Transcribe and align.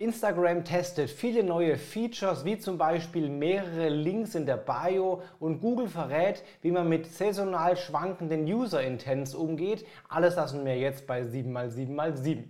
Instagram 0.00 0.62
testet 0.64 1.10
viele 1.10 1.42
neue 1.42 1.76
Features, 1.76 2.44
wie 2.44 2.56
zum 2.56 2.78
Beispiel 2.78 3.28
mehrere 3.28 3.88
Links 3.88 4.36
in 4.36 4.46
der 4.46 4.56
Bio 4.56 5.22
und 5.40 5.58
Google 5.60 5.88
verrät, 5.88 6.44
wie 6.62 6.70
man 6.70 6.88
mit 6.88 7.06
saisonal 7.12 7.76
schwankenden 7.76 8.44
User 8.44 8.80
Intents 8.80 9.34
umgeht. 9.34 9.84
Alles 10.08 10.36
das 10.36 10.52
und 10.52 10.62
mehr 10.62 10.78
jetzt 10.78 11.08
bei 11.08 11.22
7x7x7. 11.22 12.44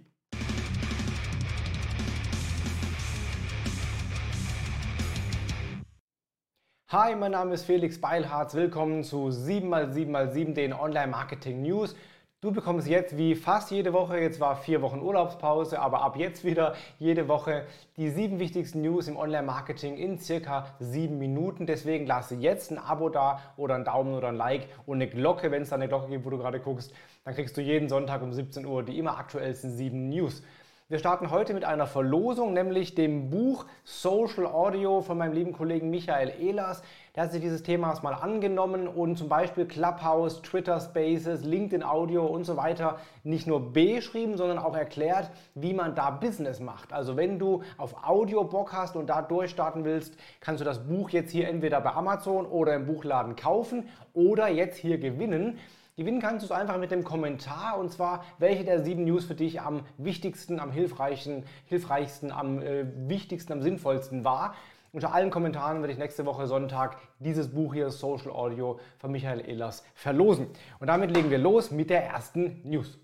Hi, 6.90 7.16
mein 7.16 7.32
Name 7.32 7.54
ist 7.54 7.64
Felix 7.64 7.98
Beilharz. 7.98 8.54
Willkommen 8.54 9.04
zu 9.04 9.28
7x7x7, 9.28 10.52
den 10.52 10.74
Online 10.74 11.06
Marketing 11.06 11.62
News. 11.62 11.96
Du 12.40 12.52
bekommst 12.52 12.86
jetzt 12.86 13.16
wie 13.18 13.34
fast 13.34 13.72
jede 13.72 13.92
Woche, 13.92 14.16
jetzt 14.20 14.38
war 14.38 14.54
vier 14.54 14.80
Wochen 14.80 15.00
Urlaubspause, 15.00 15.80
aber 15.80 16.02
ab 16.02 16.16
jetzt 16.16 16.44
wieder 16.44 16.76
jede 17.00 17.26
Woche 17.26 17.66
die 17.96 18.10
sieben 18.10 18.38
wichtigsten 18.38 18.80
News 18.80 19.08
im 19.08 19.16
Online-Marketing 19.16 19.96
in 19.96 20.20
circa 20.20 20.66
sieben 20.78 21.18
Minuten. 21.18 21.66
Deswegen 21.66 22.06
lasse 22.06 22.36
jetzt 22.36 22.70
ein 22.70 22.78
Abo 22.78 23.08
da 23.08 23.40
oder 23.56 23.74
einen 23.74 23.84
Daumen 23.84 24.14
oder 24.14 24.28
ein 24.28 24.36
Like 24.36 24.68
und 24.86 24.98
eine 24.98 25.08
Glocke, 25.08 25.50
wenn 25.50 25.62
es 25.62 25.70
da 25.70 25.74
eine 25.74 25.88
Glocke 25.88 26.10
gibt, 26.10 26.24
wo 26.24 26.30
du 26.30 26.38
gerade 26.38 26.60
guckst. 26.60 26.94
Dann 27.24 27.34
kriegst 27.34 27.56
du 27.56 27.60
jeden 27.60 27.88
Sonntag 27.88 28.22
um 28.22 28.32
17 28.32 28.64
Uhr 28.64 28.84
die 28.84 28.96
immer 29.00 29.18
aktuellsten 29.18 29.72
sieben 29.72 30.08
News. 30.08 30.44
Wir 30.90 30.98
starten 30.98 31.30
heute 31.30 31.52
mit 31.52 31.66
einer 31.66 31.86
Verlosung, 31.86 32.54
nämlich 32.54 32.94
dem 32.94 33.28
Buch 33.28 33.66
Social 33.84 34.46
Audio 34.46 35.02
von 35.02 35.18
meinem 35.18 35.34
lieben 35.34 35.52
Kollegen 35.52 35.90
Michael 35.90 36.32
Ehlers. 36.40 36.80
Der 37.14 37.24
hat 37.24 37.32
sich 37.32 37.42
dieses 37.42 37.62
Themas 37.62 38.02
mal 38.02 38.14
angenommen 38.14 38.88
und 38.88 39.18
zum 39.18 39.28
Beispiel 39.28 39.66
Clubhouse, 39.66 40.40
Twitter 40.40 40.80
Spaces, 40.80 41.44
LinkedIn 41.44 41.82
Audio 41.82 42.24
und 42.24 42.44
so 42.44 42.56
weiter 42.56 43.00
nicht 43.22 43.46
nur 43.46 43.70
beschrieben, 43.74 44.38
sondern 44.38 44.56
auch 44.56 44.74
erklärt, 44.74 45.30
wie 45.54 45.74
man 45.74 45.94
da 45.94 46.08
Business 46.08 46.58
macht. 46.58 46.90
Also 46.94 47.18
wenn 47.18 47.38
du 47.38 47.62
auf 47.76 48.06
Audio 48.08 48.44
Bock 48.44 48.72
hast 48.72 48.96
und 48.96 49.08
da 49.08 49.20
durchstarten 49.20 49.84
willst, 49.84 50.16
kannst 50.40 50.62
du 50.62 50.64
das 50.64 50.86
Buch 50.88 51.10
jetzt 51.10 51.32
hier 51.32 51.48
entweder 51.48 51.82
bei 51.82 51.92
Amazon 51.92 52.46
oder 52.46 52.74
im 52.74 52.86
Buchladen 52.86 53.36
kaufen 53.36 53.90
oder 54.14 54.48
jetzt 54.48 54.78
hier 54.78 54.96
gewinnen. 54.96 55.58
Gewinnen 55.98 56.20
kannst 56.20 56.44
du 56.44 56.46
es 56.46 56.52
einfach 56.52 56.78
mit 56.78 56.92
dem 56.92 57.02
Kommentar 57.02 57.76
und 57.76 57.90
zwar, 57.90 58.24
welche 58.38 58.62
der 58.62 58.84
sieben 58.84 59.02
News 59.02 59.24
für 59.24 59.34
dich 59.34 59.60
am 59.60 59.80
wichtigsten, 59.96 60.60
am 60.60 60.70
hilfreichsten, 60.70 61.42
hilfreichsten, 61.64 62.30
am 62.30 62.62
äh, 62.62 62.86
wichtigsten, 63.08 63.52
am 63.52 63.62
sinnvollsten 63.62 64.24
war. 64.24 64.54
Unter 64.92 65.12
allen 65.12 65.30
Kommentaren 65.30 65.80
werde 65.80 65.92
ich 65.92 65.98
nächste 65.98 66.24
Woche 66.24 66.46
Sonntag 66.46 66.98
dieses 67.18 67.48
Buch 67.52 67.74
hier, 67.74 67.90
Social 67.90 68.30
Audio, 68.30 68.78
von 68.98 69.10
Michael 69.10 69.40
Ehlers 69.40 69.84
verlosen. 69.96 70.46
Und 70.78 70.86
damit 70.86 71.10
legen 71.10 71.30
wir 71.30 71.38
los 71.38 71.72
mit 71.72 71.90
der 71.90 72.04
ersten 72.04 72.60
News. 72.62 73.00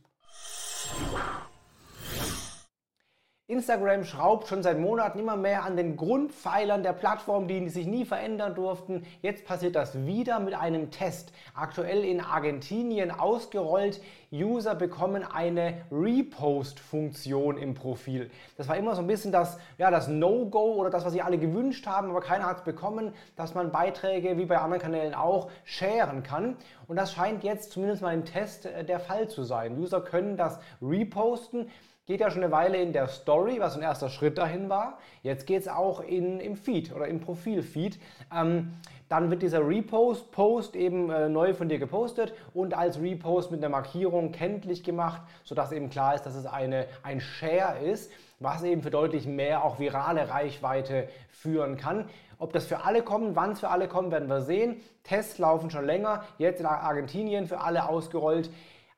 Instagram 3.47 4.05
schraubt 4.05 4.48
schon 4.48 4.62
seit 4.62 4.78
Monaten 4.78 5.19
immer 5.19 5.37
mehr 5.37 5.64
an 5.64 5.77
den 5.77 5.98
Grundpfeilern 5.98 6.83
der 6.83 6.95
Plattform, 6.95 7.47
die 7.47 7.69
sich 7.69 7.87
nie 7.87 8.06
verändern 8.06 8.55
durften. 8.55 9.05
Jetzt 9.20 9.45
passiert 9.45 9.77
das 9.77 10.06
wieder 10.06 10.41
mit 10.41 10.55
einem 10.55 10.91
Test. 10.91 11.31
Aktuell 11.55 12.06
in 12.06 12.22
Argentinien 12.22 13.11
ausgerollt. 13.11 14.00
User 14.33 14.75
bekommen 14.75 15.25
eine 15.25 15.75
Repost-Funktion 15.92 17.59
im 17.59 17.75
Profil. 17.75 18.31
Das 18.56 18.67
war 18.67 18.78
immer 18.78 18.95
so 18.95 19.03
ein 19.03 19.06
bisschen 19.06 19.31
das, 19.31 19.59
ja, 19.77 19.91
das 19.91 20.09
No-Go 20.09 20.77
oder 20.77 20.89
das, 20.89 21.05
was 21.05 21.12
sie 21.12 21.20
alle 21.20 21.37
gewünscht 21.37 21.87
haben, 21.87 22.09
aber 22.09 22.22
keiner 22.22 22.47
hat 22.47 22.56
es 22.56 22.65
bekommen, 22.65 23.12
dass 23.37 23.55
man 23.55 23.70
Beiträge 23.70 24.39
wie 24.39 24.47
bei 24.47 24.56
anderen 24.56 24.81
Kanälen 24.81 25.12
auch 25.12 25.50
sharen 25.65 26.22
kann. 26.22 26.56
Und 26.89 26.97
das 26.97 27.12
scheint 27.12 27.45
jetzt 27.45 27.72
zumindest 27.72 28.00
mal 28.00 28.15
im 28.15 28.25
Test 28.25 28.65
äh, 28.65 28.84
der 28.84 29.00
Fall 29.00 29.28
zu 29.28 29.45
sein. 29.45 29.78
User 29.78 30.00
können 30.00 30.39
das 30.39 30.59
reposten 30.81 31.69
geht 32.06 32.20
ja 32.20 32.30
schon 32.30 32.42
eine 32.42 32.52
Weile 32.52 32.78
in 32.78 32.92
der 32.92 33.08
Story, 33.08 33.56
was 33.60 33.77
ein 33.77 33.83
erster 33.83 34.10
Schritt 34.10 34.36
dahin 34.36 34.69
war. 34.69 34.98
Jetzt 35.22 35.47
geht 35.47 35.62
es 35.62 35.69
auch 35.69 36.00
in, 36.00 36.38
im 36.38 36.56
Feed 36.56 36.94
oder 36.94 37.08
im 37.08 37.20
Profilfeed. 37.20 37.98
Ähm, 38.34 38.74
dann 39.08 39.30
wird 39.30 39.42
dieser 39.42 39.66
Repost-Post 39.66 40.77
eben 40.77 41.10
äh, 41.10 41.28
neu 41.28 41.54
von 41.54 41.69
dir 41.69 41.78
gepostet 41.78 42.34
und 42.53 42.75
als 42.75 43.00
Repost 43.00 43.50
mit 43.50 43.60
einer 43.60 43.69
Markierung 43.69 44.32
kenntlich 44.32 44.82
gemacht, 44.82 45.22
sodass 45.44 45.72
eben 45.72 45.88
klar 45.91 46.15
ist, 46.15 46.22
dass 46.22 46.34
es 46.34 46.47
eine, 46.47 46.87
ein 47.03 47.20
Share 47.20 47.78
ist, 47.78 48.10
was 48.41 48.62
eben 48.65 48.82
für 48.82 48.91
deutlich 48.91 49.26
mehr 49.26 49.65
auch 49.65 49.78
virale 49.78 50.28
Reichweite 50.28 51.09
führen 51.31 51.76
kann. 51.76 52.06
Ob 52.38 52.53
das 52.53 52.66
für 52.66 52.84
alle 52.84 53.03
kommt, 53.03 53.36
wann 53.36 53.53
es 53.53 53.60
für 53.60 53.69
alle 53.69 53.88
kommt, 53.88 54.10
werden 54.10 54.28
wir 54.28 54.42
sehen. 54.42 54.81
Tests 55.04 55.38
laufen 55.38 55.71
schon 55.71 55.86
länger, 55.86 56.25
jetzt 56.38 56.60
in 56.60 56.66
Argentinien 56.66 57.47
für 57.47 57.60
alle 57.60 57.88
ausgerollt. 57.88 58.50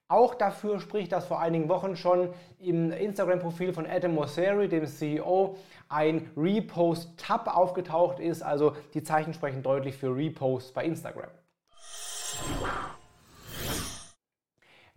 Auch 0.08 0.34
dafür 0.34 0.78
spricht, 0.78 1.10
dass 1.10 1.26
vor 1.26 1.40
einigen 1.40 1.68
Wochen 1.68 1.96
schon 1.96 2.32
im 2.60 2.92
Instagram-Profil 2.92 3.72
von 3.72 3.86
Adam 3.86 4.14
Mosseri, 4.14 4.68
dem 4.68 4.86
CEO, 4.86 5.56
ein 5.88 6.30
Repost-Tab 6.36 7.48
aufgetaucht 7.48 8.20
ist. 8.20 8.40
Also 8.42 8.76
die 8.94 9.02
Zeichen 9.02 9.34
sprechen 9.34 9.64
deutlich 9.64 9.96
für 9.96 10.14
Reposts 10.14 10.72
bei 10.72 10.84
Instagram. 10.84 11.30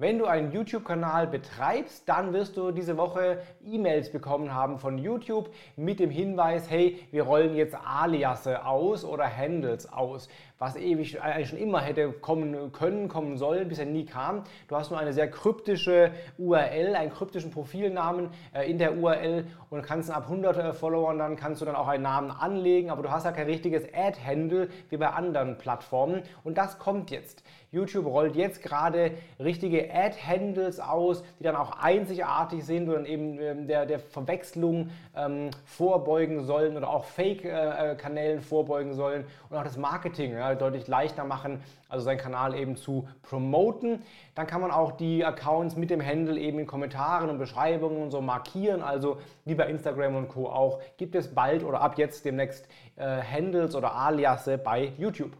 Wenn 0.02 0.18
du 0.18 0.28
einen 0.28 0.54
YouTube-Kanal 0.54 1.28
betreibst, 1.28 2.08
dann 2.08 2.32
wirst 2.32 2.56
du 2.56 2.72
diese 2.72 2.96
Woche 2.96 3.40
E-Mails 3.66 4.10
bekommen 4.14 4.54
haben 4.54 4.80
von 4.80 4.98
YouTube 4.98 5.50
mit 5.76 6.00
dem 6.00 6.10
Hinweis, 6.10 6.70
hey, 6.70 7.06
wir 7.12 7.24
rollen 7.24 7.54
jetzt 7.54 7.76
Aliasse 7.76 8.66
aus 8.66 9.04
oder 9.04 9.26
Handles 9.26 9.92
aus, 9.92 10.30
was 10.58 10.78
ewig 10.78 11.22
eigentlich 11.22 11.50
schon 11.50 11.60
immer 11.60 11.82
hätte 11.82 12.14
kommen 12.14 12.72
können, 12.72 13.10
kommen 13.10 13.36
sollen, 13.36 13.68
bisher 13.68 13.86
nie 13.86 14.06
kam. 14.06 14.46
Du 14.70 14.78
hast 14.78 14.90
nur 14.90 14.98
eine 14.98 15.12
sehr 15.12 15.30
kryptische 15.30 16.12
URL, 16.38 16.96
einen 16.96 17.12
kryptischen 17.12 17.52
Profilnamen 17.52 18.30
äh, 18.54 18.72
in 18.72 18.78
der 18.78 18.98
URL 18.98 19.48
und 19.70 19.82
kannst 19.82 20.10
ab 20.12 20.24
100 20.24 20.58
äh, 20.58 20.72
Followern 20.72 21.18
dann 21.18 21.36
kannst 21.36 21.60
du 21.60 21.66
dann 21.66 21.76
auch 21.76 21.90
einen 21.90 22.04
Namen 22.04 22.32
anlegen, 22.32 22.90
aber 22.90 23.04
du 23.04 23.12
hast 23.12 23.26
ja 23.26 23.34
kein 23.34 23.48
richtiges 23.48 23.84
Ad-Handle 23.94 24.70
wie 24.88 24.96
bei 24.96 25.10
anderen 25.10 25.58
Plattformen 25.58 26.24
und 26.46 26.58
das 26.58 26.80
kommt 26.80 27.12
jetzt. 27.12 27.44
YouTube 27.72 28.06
rollt 28.08 28.36
jetzt 28.36 28.64
gerade 28.64 29.12
richtige 29.40 29.94
Ad-Handles 29.94 30.80
aus, 30.80 31.24
die 31.40 31.44
dann 31.44 31.56
auch 31.56 31.72
einzigartig 31.80 32.66
sind 32.66 32.90
und 32.90 33.06
eben 33.06 33.40
ähm, 33.40 33.68
der, 33.68 33.86
der 33.86 34.00
Verwechslung 34.00 34.90
ähm, 35.16 35.52
vorbeugen 35.66 36.46
sollen 36.46 36.76
oder 36.76 36.90
auch 36.90 37.06
Fake-Kanälen 37.06 38.40
äh, 38.40 38.42
vorbeugen 38.42 38.94
sollen 38.94 39.26
und 39.50 39.58
auch 39.58 39.64
das 39.64 39.78
Marketing 39.78 40.34
ja, 40.34 40.56
deutlich 40.56 40.88
leichter 40.88 41.26
machen, 41.26 41.62
also 41.90 42.06
seinen 42.06 42.18
Kanal 42.18 42.56
eben 42.56 42.76
zu 42.76 43.08
promoten. 43.22 44.02
Dann 44.34 44.48
kann 44.48 44.62
man 44.62 44.72
auch 44.72 44.94
die 44.94 45.24
Accounts 45.24 45.76
mit 45.76 45.92
dem 45.92 46.04
Handle 46.04 46.40
eben 46.40 46.60
in 46.60 46.66
Kommentaren 46.68 47.30
und 47.30 47.38
Beschreibungen 47.38 48.02
und 48.02 48.10
so 48.10 48.22
markieren, 48.22 48.82
also 48.82 49.20
wie 49.46 49.54
bei 49.54 49.68
Instagram 49.68 50.16
und 50.16 50.28
Co. 50.30 50.48
auch, 50.50 50.82
gibt 50.98 51.14
es 51.14 51.34
bald 51.34 51.64
oder 51.64 51.82
ab 51.82 51.98
jetzt 51.98 52.26
demnächst 52.26 52.68
äh, 52.96 53.22
Handles 53.22 53.76
oder 53.76 53.96
Aliasse 53.96 54.58
bei 54.58 54.92
YouTube. 54.98 55.38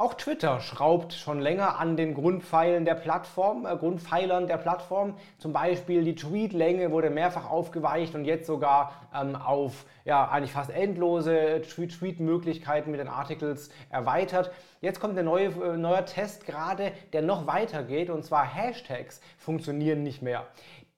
Auch 0.00 0.14
Twitter 0.14 0.60
schraubt 0.60 1.12
schon 1.12 1.40
länger 1.40 1.78
an 1.78 1.94
den 1.94 2.14
Grundpfeilen 2.14 2.86
der 2.86 2.94
Plattform, 2.94 3.66
äh, 3.66 3.76
Grundpfeilern 3.76 4.46
der 4.46 4.56
Plattform. 4.56 5.14
Zum 5.36 5.52
Beispiel 5.52 6.04
die 6.04 6.14
Tweetlänge 6.14 6.90
wurde 6.90 7.10
mehrfach 7.10 7.50
aufgeweicht 7.50 8.14
und 8.14 8.24
jetzt 8.24 8.46
sogar 8.46 8.94
ähm, 9.14 9.36
auf 9.36 9.84
ja, 10.06 10.26
eigentlich 10.30 10.52
fast 10.52 10.70
endlose 10.70 11.60
Tweet-Möglichkeiten 11.60 12.92
mit 12.92 12.98
den 12.98 13.08
Articles 13.08 13.68
erweitert. 13.90 14.50
Jetzt 14.80 15.00
kommt 15.00 15.18
ein 15.18 15.26
neue, 15.26 15.48
äh, 15.48 15.76
neuer 15.76 16.06
Test 16.06 16.46
gerade, 16.46 16.92
der 17.12 17.20
noch 17.20 17.46
weiter 17.46 17.82
geht 17.82 18.08
und 18.08 18.24
zwar 18.24 18.46
Hashtags 18.46 19.20
funktionieren 19.36 20.02
nicht 20.02 20.22
mehr 20.22 20.46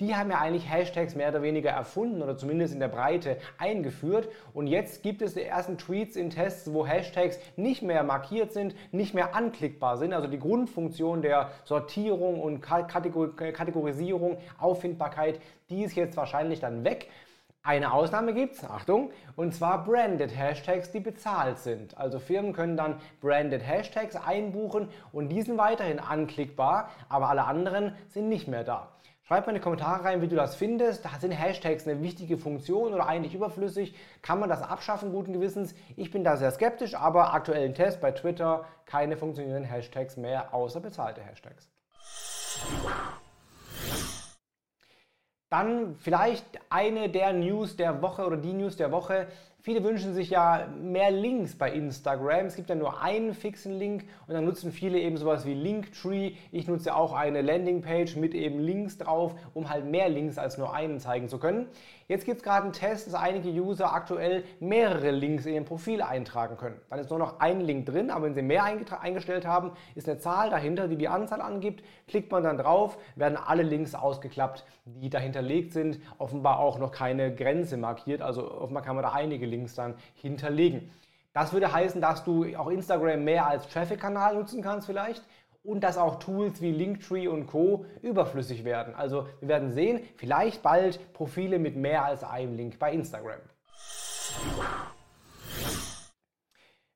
die 0.03 0.17
haben 0.17 0.31
ja 0.31 0.41
eigentlich 0.41 0.69
Hashtags 0.69 1.15
mehr 1.15 1.29
oder 1.29 1.43
weniger 1.43 1.71
erfunden 1.71 2.23
oder 2.23 2.37
zumindest 2.37 2.75
in 2.75 2.81
der 2.81 2.89
Breite 2.89 3.37
eingeführt. 3.57 4.29
Und 4.53 4.67
jetzt 4.67 5.05
gibt 5.05 5.23
es 5.23 5.35
die 5.35 5.45
ersten 5.45 5.79
Tweets 5.79 6.17
in 6.17 6.29
Tests, 6.29 6.73
wo 6.73 6.85
Hashtags 6.85 7.39
nicht 7.55 7.83
mehr 7.83 8.03
markiert 8.03 8.53
sind, 8.53 8.75
nicht 8.93 9.15
mehr 9.15 9.37
anklickbar 9.37 9.99
sind. 9.99 10.12
Also 10.12 10.27
die 10.27 10.41
Grundfunktion 10.41 11.23
der 11.23 11.53
Sortierung 11.62 12.41
und 12.41 12.61
Kategorisierung, 12.61 14.39
Auffindbarkeit, 14.59 15.41
die 15.71 15.85
ist 15.85 15.94
jetzt 15.94 16.17
wahrscheinlich 16.17 16.59
dann 16.59 16.85
weg. 16.85 17.09
Eine 17.62 17.93
Ausnahme 17.93 18.35
gibt 18.35 18.56
es, 18.56 18.65
Achtung, 18.65 19.12
und 19.37 19.55
zwar 19.55 19.85
Branded 19.85 20.37
Hashtags, 20.37 20.91
die 20.91 20.99
bezahlt 20.99 21.61
sind. 21.61 21.97
Also 21.97 22.19
Firmen 22.19 22.53
können 22.55 22.76
dann 22.76 22.97
Branded 23.21 23.65
Hashtags 23.65 24.17
einbuchen 24.17 24.88
und 25.12 25.29
die 25.29 25.43
sind 25.43 25.59
weiterhin 25.59 26.00
anklickbar, 26.00 26.91
aber 27.09 27.29
alle 27.29 27.44
anderen 27.44 27.94
sind 28.09 28.29
nicht 28.29 28.49
mehr 28.49 28.65
da. 28.65 28.88
Schreib 29.25 29.47
mal 29.47 29.53
in 29.53 29.59
die 29.59 29.63
Kommentare 29.63 30.05
rein, 30.05 30.21
wie 30.21 30.27
du 30.27 30.35
das 30.35 30.57
findest. 30.57 31.05
Da 31.05 31.11
sind 31.21 31.31
Hashtags 31.31 31.87
eine 31.87 32.03
wichtige 32.03 32.37
Funktion 32.37 32.93
oder 32.93 33.07
eigentlich 33.07 33.35
überflüssig. 33.35 33.95
Kann 34.21 34.41
man 34.41 34.49
das 34.49 34.63
abschaffen, 34.63 35.13
guten 35.13 35.33
Gewissens? 35.33 35.75
Ich 35.97 36.11
bin 36.11 36.25
da 36.25 36.37
sehr 36.37 36.51
skeptisch, 36.51 36.97
aber 36.97 37.33
aktuellen 37.33 37.73
Test 37.73 38.01
bei 38.01 38.11
Twitter 38.11 38.65
keine 38.85 39.17
funktionierenden 39.17 39.71
Hashtags 39.71 40.17
mehr, 40.17 40.53
außer 40.53 40.81
bezahlte 40.81 41.21
Hashtags. 41.21 41.71
Dann 45.51 45.95
vielleicht 45.97 46.47
eine 46.71 47.09
der 47.09 47.33
News 47.33 47.77
der 47.77 48.03
Woche 48.03 48.27
oder 48.27 48.39
die 48.39 48.55
News 48.55 48.77
der 48.77 48.91
Woche. 48.91 49.29
Viele 49.64 49.85
wünschen 49.85 50.12
sich 50.12 50.29
ja 50.29 50.67
mehr 50.76 51.12
Links 51.12 51.56
bei 51.56 51.70
Instagram. 51.70 52.47
Es 52.47 52.56
gibt 52.56 52.69
ja 52.69 52.75
nur 52.75 53.00
einen 53.00 53.32
fixen 53.32 53.79
Link 53.79 54.06
und 54.26 54.35
dann 54.35 54.44
nutzen 54.44 54.73
viele 54.73 54.99
eben 54.99 55.17
sowas 55.17 55.47
wie 55.47 55.55
Linktree. 55.55 56.32
Ich 56.50 56.67
nutze 56.67 56.97
auch 56.97 57.12
eine 57.12 57.43
Landingpage 57.43 58.17
mit 58.17 58.35
eben 58.35 58.59
Links 58.59 58.99
drauf, 58.99 59.37
um 59.55 59.70
halt 59.70 59.85
mehr 59.85 60.09
Links 60.09 60.37
als 60.37 60.59
nur 60.59 60.75
einen 60.75 60.99
zeigen 60.99 61.29
zu 61.29 61.38
können. 61.38 61.69
Jetzt 62.09 62.25
gibt 62.26 62.38
es 62.38 62.43
gerade 62.43 62.64
einen 62.64 62.73
Test, 62.73 63.06
dass 63.06 63.14
einige 63.14 63.49
User 63.50 63.94
aktuell 63.94 64.43
mehrere 64.59 65.12
Links 65.12 65.47
in 65.47 65.55
ihr 65.55 65.62
Profil 65.62 66.03
eintragen 66.03 66.56
können. 66.56 66.81
Dann 66.91 66.99
ist 66.99 67.09
nur 67.11 67.20
noch 67.20 67.38
ein 67.38 67.61
Link 67.61 67.87
drin, 67.87 68.11
aber 68.11 68.26
wenn 68.26 68.35
sie 68.35 68.43
mehr 68.43 68.64
eingestellt 68.64 69.47
haben, 69.47 69.70
ist 69.94 70.09
eine 70.09 70.19
Zahl 70.19 70.50
dahinter, 70.50 70.88
die 70.88 70.97
die 70.97 71.06
Anzahl 71.09 71.41
angibt. 71.41 71.85
Klickt 72.09 72.32
man 72.32 72.43
dann 72.43 72.59
drauf, 72.59 72.99
werden 73.14 73.38
alle 73.38 73.62
Links 73.62 73.94
ausgeklappt, 73.94 74.67
die 74.85 75.09
dahinterlegt 75.09 75.73
sind. 75.73 76.00
Offenbar 76.19 76.59
auch 76.59 76.81
noch 76.81 76.91
keine 76.91 77.32
Grenze 77.32 77.76
markiert, 77.76 78.20
also 78.20 78.50
offenbar 78.50 78.82
kann 78.82 78.97
man 78.97 79.05
da 79.05 79.12
einige 79.12 79.51
Links 79.52 79.75
dann 79.75 79.94
hinterlegen. 80.14 80.90
Das 81.32 81.52
würde 81.52 81.72
heißen, 81.72 82.00
dass 82.00 82.25
du 82.25 82.44
auch 82.56 82.69
Instagram 82.69 83.25
mehr 83.25 83.46
als 83.46 83.69
Traffic-Kanal 83.69 84.34
nutzen 84.34 84.62
kannst 84.62 84.87
vielleicht 84.87 85.22
und 85.64 85.82
dass 85.82 85.96
auch 85.96 86.16
Tools 86.16 86.60
wie 86.60 86.72
Linktree 86.72 87.28
und 87.28 87.46
Co. 87.46 87.87
überflüssig 88.02 88.64
werden. 88.64 88.94
Also 88.94 89.28
wir 89.40 89.49
werden 89.49 89.72
sehen, 89.72 90.00
vielleicht 90.16 90.62
bald 90.62 91.12
Profile 91.12 91.58
mit 91.58 91.76
mehr 91.76 92.04
als 92.04 92.25
einem 92.25 92.56
Link 92.56 92.78
bei 92.78 92.93
Instagram. 92.93 93.40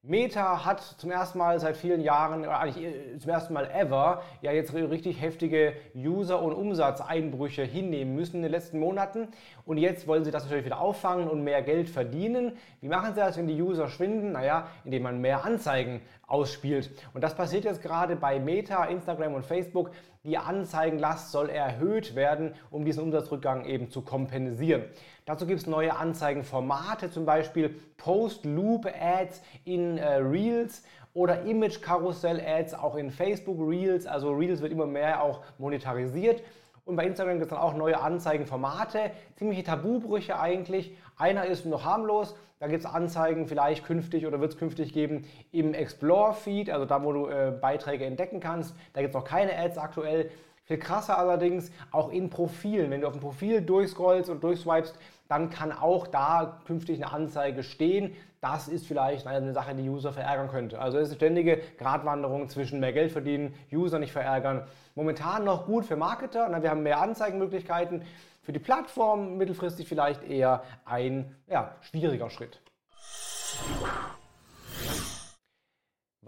Meta 0.08 0.64
hat 0.64 0.80
zum 0.80 1.10
ersten 1.10 1.38
Mal 1.38 1.58
seit 1.58 1.76
vielen 1.76 2.00
Jahren, 2.00 2.42
oder 2.42 2.60
eigentlich 2.60 2.84
äh, 2.84 3.18
zum 3.18 3.28
ersten 3.28 3.52
Mal 3.52 3.68
ever, 3.74 4.22
ja 4.40 4.52
jetzt 4.52 4.72
richtig 4.72 5.20
heftige 5.20 5.72
User- 5.96 6.40
und 6.40 6.52
Umsatzeinbrüche 6.52 7.64
hinnehmen 7.64 8.14
müssen 8.14 8.36
in 8.36 8.42
den 8.42 8.52
letzten 8.52 8.78
Monaten. 8.78 9.26
Und 9.64 9.78
jetzt 9.78 10.06
wollen 10.06 10.24
sie 10.24 10.30
das 10.30 10.44
natürlich 10.44 10.64
wieder 10.64 10.80
auffangen 10.80 11.28
und 11.28 11.42
mehr 11.42 11.60
Geld 11.62 11.88
verdienen. 11.88 12.52
Wie 12.80 12.88
machen 12.88 13.14
sie 13.14 13.20
das, 13.20 13.36
wenn 13.36 13.48
die 13.48 13.60
User 13.60 13.88
schwinden? 13.88 14.30
Naja, 14.30 14.68
indem 14.84 15.02
man 15.02 15.20
mehr 15.20 15.44
Anzeigen 15.44 16.00
ausspielt. 16.28 16.90
Und 17.12 17.22
das 17.24 17.34
passiert 17.34 17.64
jetzt 17.64 17.82
gerade 17.82 18.14
bei 18.14 18.38
Meta, 18.38 18.84
Instagram 18.84 19.34
und 19.34 19.44
Facebook. 19.44 19.90
Die 20.26 20.38
Anzeigenlast 20.38 21.30
soll 21.30 21.50
erhöht 21.50 22.16
werden, 22.16 22.52
um 22.72 22.84
diesen 22.84 23.04
Umsatzrückgang 23.04 23.64
eben 23.64 23.90
zu 23.90 24.02
kompensieren. 24.02 24.82
Dazu 25.24 25.46
gibt 25.46 25.60
es 25.60 25.68
neue 25.68 25.94
Anzeigenformate, 25.94 27.12
zum 27.12 27.24
Beispiel 27.24 27.76
Post-Loop-Ads 27.96 29.40
in 29.64 29.98
äh, 29.98 30.14
Reels 30.14 30.82
oder 31.14 31.42
Image-Karussell-Ads 31.42 32.74
auch 32.74 32.96
in 32.96 33.12
Facebook 33.12 33.58
Reels. 33.60 34.04
Also 34.08 34.32
Reels 34.32 34.60
wird 34.62 34.72
immer 34.72 34.86
mehr 34.86 35.22
auch 35.22 35.42
monetarisiert. 35.58 36.42
Und 36.86 36.94
bei 36.94 37.04
Instagram 37.04 37.40
gibt 37.40 37.46
es 37.46 37.50
dann 37.50 37.58
auch 37.58 37.74
neue 37.74 38.00
Anzeigenformate, 38.00 39.10
ziemliche 39.34 39.64
Tabubrüche 39.64 40.38
eigentlich. 40.38 40.96
Einer 41.18 41.44
ist 41.44 41.66
noch 41.66 41.84
harmlos, 41.84 42.36
da 42.60 42.68
gibt 42.68 42.84
es 42.84 42.86
Anzeigen 42.86 43.48
vielleicht 43.48 43.84
künftig 43.84 44.24
oder 44.24 44.40
wird 44.40 44.52
es 44.52 44.58
künftig 44.58 44.92
geben 44.92 45.26
im 45.50 45.74
Explore-Feed, 45.74 46.70
also 46.70 46.86
da, 46.86 47.02
wo 47.02 47.12
du 47.12 47.26
äh, 47.26 47.52
Beiträge 47.60 48.04
entdecken 48.04 48.38
kannst. 48.38 48.74
Da 48.92 49.00
gibt 49.00 49.14
es 49.14 49.20
noch 49.20 49.24
keine 49.24 49.58
Ads 49.58 49.78
aktuell. 49.78 50.30
Viel 50.62 50.78
krasser 50.78 51.18
allerdings 51.18 51.72
auch 51.90 52.10
in 52.10 52.30
Profilen. 52.30 52.90
Wenn 52.92 53.00
du 53.00 53.08
auf 53.08 53.14
ein 53.14 53.20
Profil 53.20 53.62
durchscrollst 53.62 54.30
und 54.30 54.44
durchswipest, 54.44 54.96
dann 55.28 55.50
kann 55.50 55.72
auch 55.72 56.06
da 56.06 56.60
künftig 56.66 57.02
eine 57.02 57.12
Anzeige 57.12 57.62
stehen. 57.62 58.14
Das 58.40 58.68
ist 58.68 58.86
vielleicht 58.86 59.26
eine 59.26 59.52
Sache, 59.52 59.74
die 59.74 59.88
User 59.88 60.12
verärgern 60.12 60.48
könnte. 60.48 60.78
Also 60.78 60.98
es 60.98 61.04
ist 61.04 61.12
eine 61.12 61.16
ständige 61.16 61.60
Gratwanderung 61.78 62.48
zwischen 62.48 62.80
mehr 62.80 62.92
Geld 62.92 63.10
verdienen, 63.10 63.54
User 63.72 63.98
nicht 63.98 64.12
verärgern. 64.12 64.66
Momentan 64.94 65.44
noch 65.44 65.66
gut 65.66 65.84
für 65.84 65.96
Marketer, 65.96 66.50
wir 66.62 66.70
haben 66.70 66.82
mehr 66.82 67.00
Anzeigenmöglichkeiten. 67.00 68.02
Für 68.42 68.52
die 68.52 68.60
Plattform 68.60 69.38
mittelfristig 69.38 69.88
vielleicht 69.88 70.22
eher 70.22 70.62
ein 70.84 71.34
ja, 71.48 71.74
schwieriger 71.80 72.30
Schritt. 72.30 72.60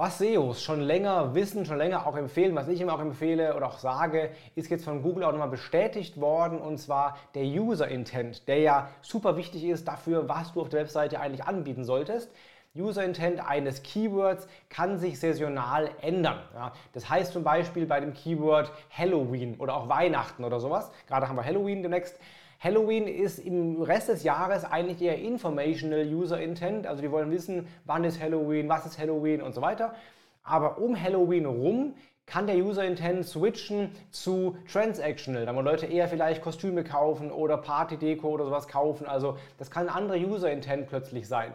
Was 0.00 0.18
SEOs 0.18 0.62
schon 0.62 0.80
länger 0.80 1.34
wissen, 1.34 1.66
schon 1.66 1.76
länger 1.76 2.06
auch 2.06 2.14
empfehlen, 2.14 2.54
was 2.54 2.68
ich 2.68 2.80
immer 2.80 2.94
auch 2.94 3.00
empfehle 3.00 3.56
oder 3.56 3.66
auch 3.66 3.80
sage, 3.80 4.30
ist 4.54 4.70
jetzt 4.70 4.84
von 4.84 5.02
Google 5.02 5.24
auch 5.24 5.32
nochmal 5.32 5.48
bestätigt 5.48 6.20
worden 6.20 6.60
und 6.60 6.78
zwar 6.78 7.18
der 7.34 7.42
User 7.42 7.88
Intent, 7.88 8.46
der 8.46 8.60
ja 8.60 8.90
super 9.00 9.36
wichtig 9.36 9.64
ist 9.64 9.88
dafür, 9.88 10.28
was 10.28 10.52
du 10.52 10.60
auf 10.60 10.68
der 10.68 10.82
Webseite 10.82 11.18
eigentlich 11.18 11.44
anbieten 11.46 11.82
solltest. 11.82 12.30
User 12.76 13.02
Intent 13.02 13.44
eines 13.44 13.82
Keywords 13.82 14.46
kann 14.68 14.98
sich 14.98 15.18
saisonal 15.18 15.90
ändern. 16.00 16.44
Ja, 16.54 16.70
das 16.92 17.10
heißt 17.10 17.32
zum 17.32 17.42
Beispiel 17.42 17.84
bei 17.84 17.98
dem 17.98 18.14
Keyword 18.14 18.70
Halloween 18.96 19.56
oder 19.58 19.74
auch 19.74 19.88
Weihnachten 19.88 20.44
oder 20.44 20.60
sowas. 20.60 20.92
Gerade 21.08 21.28
haben 21.28 21.34
wir 21.34 21.44
Halloween 21.44 21.82
demnächst. 21.82 22.20
Halloween 22.60 23.06
ist 23.06 23.38
im 23.38 23.80
Rest 23.82 24.08
des 24.08 24.24
Jahres 24.24 24.64
eigentlich 24.64 25.00
eher 25.00 25.18
Informational 25.18 26.04
User 26.12 26.40
Intent. 26.40 26.86
Also 26.86 27.02
die 27.02 27.10
wollen 27.10 27.30
wissen, 27.30 27.68
wann 27.84 28.02
ist 28.02 28.20
Halloween, 28.20 28.68
was 28.68 28.84
ist 28.84 28.98
Halloween 28.98 29.42
und 29.42 29.54
so 29.54 29.62
weiter. 29.62 29.94
Aber 30.42 30.78
um 30.78 31.00
Halloween 31.00 31.46
rum 31.46 31.94
kann 32.26 32.46
der 32.46 32.56
User 32.56 32.84
Intent 32.84 33.24
switchen 33.26 33.90
zu 34.10 34.56
Transactional. 34.70 35.46
Da 35.46 35.54
wollen 35.54 35.64
Leute 35.64 35.86
eher 35.86 36.08
vielleicht 36.08 36.42
Kostüme 36.42 36.82
kaufen 36.84 37.30
oder 37.30 37.56
Party-Deko 37.58 38.28
oder 38.28 38.44
sowas 38.44 38.66
kaufen. 38.66 39.06
Also 39.06 39.38
das 39.56 39.70
kann 39.70 39.88
ein 39.88 39.94
anderer 39.94 40.18
User 40.18 40.50
Intent 40.50 40.88
plötzlich 40.88 41.28
sein. 41.28 41.54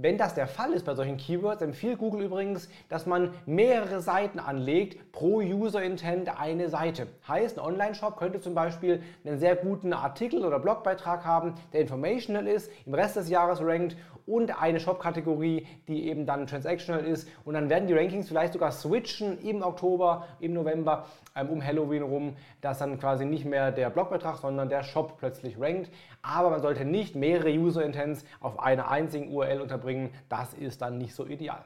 Wenn 0.00 0.16
das 0.16 0.34
der 0.34 0.46
Fall 0.46 0.74
ist 0.74 0.86
bei 0.86 0.94
solchen 0.94 1.16
Keywords, 1.16 1.60
empfiehlt 1.60 1.98
Google 1.98 2.22
übrigens, 2.22 2.68
dass 2.88 3.04
man 3.04 3.34
mehrere 3.46 4.00
Seiten 4.00 4.38
anlegt, 4.38 5.10
pro 5.10 5.38
User 5.38 5.82
Intent 5.82 6.40
eine 6.40 6.68
Seite. 6.68 7.08
Heißt, 7.26 7.58
ein 7.58 7.64
Online-Shop 7.64 8.16
könnte 8.16 8.40
zum 8.40 8.54
Beispiel 8.54 9.02
einen 9.24 9.40
sehr 9.40 9.56
guten 9.56 9.92
Artikel 9.92 10.44
oder 10.44 10.60
Blogbeitrag 10.60 11.24
haben, 11.24 11.54
der 11.72 11.80
informational 11.80 12.46
ist, 12.46 12.70
im 12.86 12.94
Rest 12.94 13.16
des 13.16 13.28
Jahres 13.28 13.60
rankt 13.60 13.96
und 14.24 14.62
eine 14.62 14.78
Shop-Kategorie, 14.78 15.66
die 15.88 16.06
eben 16.06 16.26
dann 16.26 16.46
transactional 16.46 17.04
ist. 17.04 17.28
Und 17.44 17.54
dann 17.54 17.68
werden 17.68 17.88
die 17.88 17.94
Rankings 17.94 18.28
vielleicht 18.28 18.52
sogar 18.52 18.70
switchen 18.70 19.38
im 19.40 19.62
Oktober, 19.62 20.26
im 20.38 20.52
November, 20.52 21.06
ähm, 21.34 21.48
um 21.48 21.64
Halloween 21.64 22.02
rum, 22.02 22.36
dass 22.60 22.78
dann 22.78 23.00
quasi 23.00 23.24
nicht 23.24 23.46
mehr 23.46 23.72
der 23.72 23.90
Blogbeitrag, 23.90 24.36
sondern 24.36 24.68
der 24.68 24.84
Shop 24.84 25.16
plötzlich 25.18 25.58
rankt. 25.58 25.90
Aber 26.22 26.50
man 26.50 26.60
sollte 26.60 26.84
nicht 26.84 27.16
mehrere 27.16 27.50
User-Intents 27.50 28.24
auf 28.40 28.60
einer 28.60 28.90
einzigen 28.90 29.34
URL 29.34 29.60
unterbringen. 29.60 29.87
Das 30.28 30.54
ist 30.54 30.82
dann 30.82 30.98
nicht 30.98 31.14
so 31.14 31.26
ideal. 31.26 31.64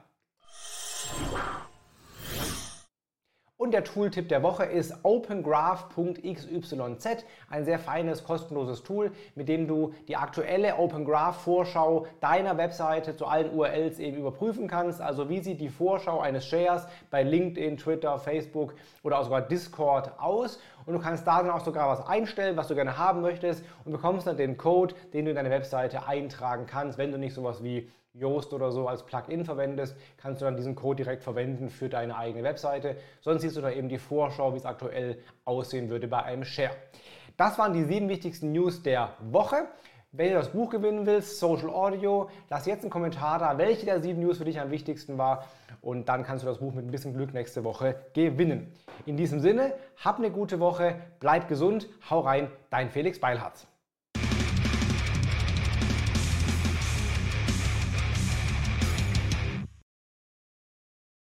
Und 3.63 3.71
der 3.71 3.85
Tooltip 3.85 4.29
der 4.29 4.43
Woche 4.43 4.65
ist 4.65 4.93
opengraph.xyz, 5.05 6.75
ein 7.49 7.65
sehr 7.65 7.79
feines, 7.79 8.25
kostenloses 8.25 8.83
Tool, 8.83 9.13
mit 9.37 9.49
dem 9.49 9.69
du 9.69 9.95
die 10.09 10.17
aktuelle 10.17 10.79
Open 10.79 11.05
Graph 11.05 11.43
Vorschau 11.43 12.09
deiner 12.21 12.59
Webseite 12.59 13.15
zu 13.15 13.25
allen 13.25 13.55
URLs 13.55 14.01
eben 14.01 14.17
überprüfen 14.17 14.67
kannst. 14.67 15.01
Also 15.01 15.29
wie 15.29 15.39
sieht 15.39 15.61
die 15.61 15.69
Vorschau 15.69 16.19
eines 16.19 16.45
Shares 16.45 16.89
bei 17.13 17.23
LinkedIn, 17.23 17.77
Twitter, 17.77 18.19
Facebook 18.19 18.75
oder 19.05 19.21
auch 19.21 19.25
sogar 19.25 19.43
Discord 19.43 20.19
aus? 20.19 20.59
Und 20.87 20.95
du 20.95 21.01
kannst 21.01 21.27
da 21.27 21.43
dann 21.43 21.51
auch 21.51 21.65
sogar 21.65 21.89
was 21.89 22.07
einstellen, 22.07 22.57
was 22.57 22.69
du 22.69 22.75
gerne 22.75 22.99
haben 22.99 23.21
möchtest 23.21 23.65
und 23.85 23.93
bekommst 23.93 24.27
dann 24.27 24.37
den 24.37 24.57
Code, 24.57 24.95
den 25.13 25.25
du 25.25 25.31
in 25.31 25.37
deine 25.37 25.51
Webseite 25.51 26.07
eintragen 26.07 26.67
kannst, 26.67 26.99
wenn 26.99 27.13
du 27.13 27.19
nicht 27.19 27.35
sowas 27.35 27.63
wie 27.63 27.91
Yoast 28.15 28.53
oder 28.53 28.71
so 28.73 28.89
als 28.89 29.05
Plugin 29.05 29.45
verwendest, 29.45 29.97
kannst 30.19 30.43
du 30.43 30.45
dann 30.45 30.57
diesen 30.57 30.75
Code 30.75 31.03
direkt 31.03 31.23
verwenden 31.23 31.71
für 31.71 31.89
deine 31.89 32.17
eigene 32.17 32.45
Webseite. 32.45 32.97
Sonst 33.21 33.43
siehst 33.43 33.57
du 33.57 33.63
da 33.63 33.71
eben 33.71 33.89
die 33.89 33.99
Vorschau, 33.99 34.53
wie 34.53 34.59
es 34.59 34.67
aktuell 34.67 35.19
aussehen 35.45 35.89
würde 35.89 36.09
bei 36.09 36.23
einem 36.23 36.45
Share. 36.45 36.77
Das 37.39 37.59
waren 37.59 37.73
die 37.73 37.85
sieben 37.85 38.11
wichtigsten 38.11 38.53
News 38.53 38.83
der 38.83 39.15
Woche. 39.21 39.67
Wenn 40.15 40.29
du 40.29 40.35
das 40.35 40.51
Buch 40.51 40.69
gewinnen 40.69 41.07
willst, 41.07 41.39
Social 41.39 41.71
Audio, 41.71 42.29
lass 42.51 42.67
jetzt 42.67 42.83
einen 42.83 42.91
Kommentar 42.91 43.39
da, 43.39 43.57
welche 43.57 43.87
der 43.87 44.03
sieben 44.03 44.21
News 44.21 44.37
für 44.37 44.45
dich 44.45 44.61
am 44.61 44.71
wichtigsten 44.71 45.17
war. 45.17 45.47
Und 45.81 46.07
dann 46.11 46.23
kannst 46.23 46.45
du 46.45 46.49
das 46.49 46.59
Buch 46.59 46.75
mit 46.75 46.85
ein 46.85 46.91
bisschen 46.91 47.15
Glück 47.15 47.33
nächste 47.33 47.65
Woche 47.65 47.95
gewinnen. 48.13 48.71
In 49.07 49.17
diesem 49.17 49.41
Sinne, 49.41 49.73
hab 49.97 50.19
eine 50.19 50.31
gute 50.31 50.61
Woche, 50.61 50.97
bleib 51.19 51.49
gesund, 51.49 51.89
hau 52.11 52.21
rein, 52.21 52.51
dein 52.69 52.91
Felix 52.91 53.19
Beilharz. 53.19 53.67